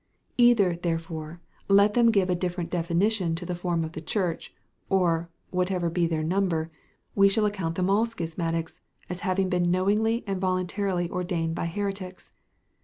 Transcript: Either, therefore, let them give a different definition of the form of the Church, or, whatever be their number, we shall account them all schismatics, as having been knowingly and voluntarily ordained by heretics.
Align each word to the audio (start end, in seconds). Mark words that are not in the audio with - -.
Either, 0.39 0.77
therefore, 0.77 1.39
let 1.67 1.93
them 1.93 2.09
give 2.09 2.27
a 2.27 2.33
different 2.35 2.71
definition 2.71 3.33
of 3.39 3.45
the 3.47 3.53
form 3.53 3.83
of 3.85 3.91
the 3.91 4.01
Church, 4.01 4.51
or, 4.89 5.29
whatever 5.51 5.91
be 5.91 6.07
their 6.07 6.23
number, 6.23 6.71
we 7.13 7.29
shall 7.29 7.45
account 7.45 7.75
them 7.75 7.87
all 7.87 8.03
schismatics, 8.07 8.81
as 9.11 9.19
having 9.19 9.47
been 9.47 9.69
knowingly 9.69 10.23
and 10.25 10.41
voluntarily 10.41 11.07
ordained 11.11 11.53
by 11.53 11.67
heretics. 11.67 12.31